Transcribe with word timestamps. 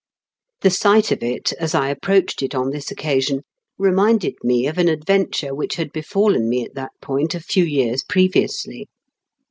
The 0.61 0.71
sight 0.71 1.11
of 1.11 1.21
it, 1.21 1.53
as 1.59 1.75
I 1.75 1.89
approached 1.89 2.41
it 2.41 2.55
on 2.55 2.71
this 2.71 2.89
occasion, 2.89 3.43
reminded 3.77 4.33
me 4.43 4.65
of 4.65 4.79
an 4.79 4.87
adventure 4.89 5.53
which 5.53 5.75
had 5.75 5.91
befallen 5.93 6.49
me 6.49 6.65
at 6.65 6.73
that 6.73 6.93
point 7.03 7.35
a 7.35 7.39
few 7.39 7.63
years 7.63 8.01
previously. 8.03 8.89